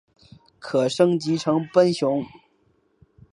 [0.57, 2.25] 可升级成奔熊。